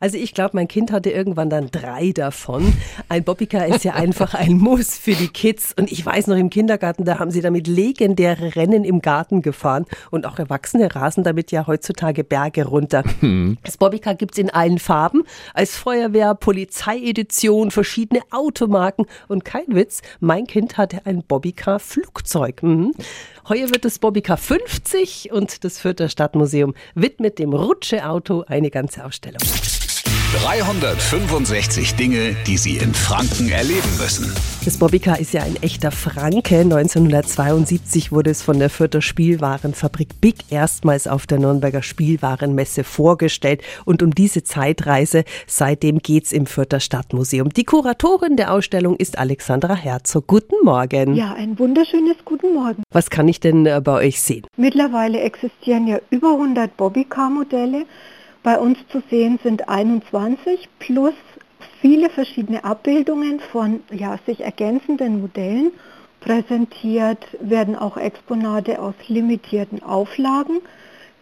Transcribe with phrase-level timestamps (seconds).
[0.00, 2.72] Also ich glaube, mein Kind hatte irgendwann dann drei davon.
[3.08, 5.74] Ein Bobbycar ist ja einfach ein Muss für die Kids.
[5.76, 9.86] Und ich weiß noch im Kindergarten, da haben sie damit legendäre Rennen im Garten gefahren.
[10.12, 13.02] Und auch Erwachsene rasen damit ja heutzutage Berge runter.
[13.20, 13.58] Hm.
[13.64, 15.24] Das Bobbycar gibt's in allen Farben.
[15.52, 19.06] Als Feuerwehr, Polizeiedition, verschiedene Automarken.
[19.26, 22.62] Und kein Witz, mein Kind hatte ein Bobbycar-Flugzeug.
[22.62, 22.92] Mhm.
[23.48, 29.40] Heuer wird das Bobbycar 50 und das Fürther Stadtmuseum widmet dem Rutscheauto eine ganze Ausstellung.
[30.34, 34.30] 365 Dinge, die Sie in Franken erleben müssen.
[34.62, 36.58] Das Bobbycar ist ja ein echter Franke.
[36.58, 43.62] 1972 wurde es von der Fürther Spielwarenfabrik Big erstmals auf der Nürnberger Spielwarenmesse vorgestellt.
[43.86, 47.48] Und um diese Zeitreise seitdem geht's im Fürther Stadtmuseum.
[47.48, 50.26] Die Kuratorin der Ausstellung ist Alexandra Herzog.
[50.26, 51.14] Guten Morgen.
[51.14, 52.82] Ja, ein wunderschönes Guten Morgen.
[52.92, 54.44] Was kann ich denn äh, bei euch sehen?
[54.58, 57.86] Mittlerweile existieren ja über 100 Bobbycar-Modelle.
[58.42, 61.14] Bei uns zu sehen sind 21 plus
[61.80, 65.72] viele verschiedene Abbildungen von ja, sich ergänzenden Modellen.
[66.20, 70.60] Präsentiert werden auch Exponate aus limitierten Auflagen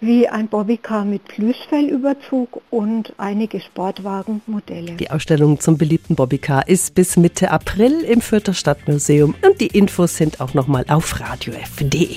[0.01, 4.93] wie ein Bobbycar mit Plüschfellüberzug und einige Sportwagenmodelle.
[4.93, 10.17] Die Ausstellung zum beliebten Bobbycar ist bis Mitte April im Fürther Stadtmuseum und die Infos
[10.17, 12.17] sind auch nochmal auf radiof.de.